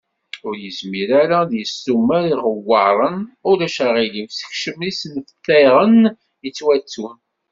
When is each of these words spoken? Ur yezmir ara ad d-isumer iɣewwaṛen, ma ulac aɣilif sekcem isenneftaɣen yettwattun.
Ur 0.47 0.55
yezmir 0.63 1.09
ara 1.21 1.35
ad 1.43 1.47
d-isumer 1.49 2.23
iɣewwaṛen, 2.33 3.17
ma 3.23 3.29
ulac 3.51 3.77
aɣilif 3.87 4.31
sekcem 4.33 4.79
isenneftaɣen 4.89 5.97
yettwattun. 6.43 7.17